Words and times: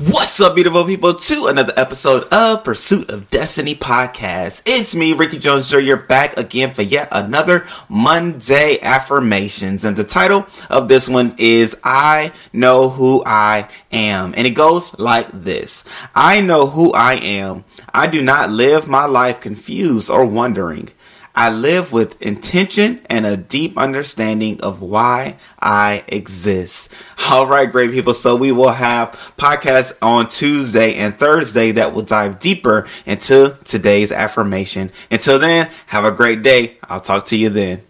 What's 0.00 0.40
up, 0.40 0.56
beautiful 0.56 0.84
people, 0.84 1.14
to 1.14 1.46
another 1.46 1.72
episode 1.76 2.24
of 2.32 2.64
Pursuit 2.64 3.10
of 3.10 3.30
Destiny 3.30 3.76
podcast. 3.76 4.64
It's 4.66 4.96
me, 4.96 5.12
Rickey 5.12 5.38
Jones 5.38 5.70
Jr., 5.70 5.94
back 5.94 6.36
again 6.36 6.74
for 6.74 6.82
yet 6.82 7.06
another 7.12 7.64
Monday 7.88 8.78
affirmations. 8.82 9.84
And 9.84 9.96
the 9.96 10.02
title 10.02 10.48
of 10.68 10.88
this 10.88 11.08
one 11.08 11.30
is 11.38 11.80
I 11.84 12.32
Know 12.52 12.88
Who 12.88 13.22
I 13.24 13.68
Am. 13.92 14.34
And 14.36 14.48
it 14.48 14.56
goes 14.56 14.98
like 14.98 15.28
this 15.30 15.84
I 16.12 16.40
know 16.40 16.66
who 16.66 16.92
I 16.92 17.14
am. 17.14 17.62
I 17.94 18.08
do 18.08 18.20
not 18.20 18.50
live 18.50 18.88
my 18.88 19.06
life 19.06 19.40
confused 19.40 20.10
or 20.10 20.26
wondering. 20.26 20.88
I 21.34 21.50
live 21.50 21.92
with 21.92 22.20
intention 22.22 23.00
and 23.10 23.26
a 23.26 23.36
deep 23.36 23.76
understanding 23.76 24.60
of 24.62 24.82
why 24.82 25.36
I 25.60 26.04
exist. 26.06 26.92
All 27.30 27.46
right, 27.46 27.70
great 27.70 27.90
people. 27.90 28.14
So 28.14 28.36
we 28.36 28.52
will 28.52 28.70
have 28.70 29.12
podcasts 29.36 29.96
on 30.00 30.28
Tuesday 30.28 30.94
and 30.94 31.16
Thursday 31.16 31.72
that 31.72 31.92
will 31.92 32.02
dive 32.02 32.38
deeper 32.38 32.86
into 33.04 33.58
today's 33.64 34.12
affirmation. 34.12 34.92
Until 35.10 35.38
then, 35.40 35.70
have 35.86 36.04
a 36.04 36.12
great 36.12 36.42
day. 36.42 36.78
I'll 36.84 37.00
talk 37.00 37.26
to 37.26 37.36
you 37.36 37.48
then. 37.48 37.82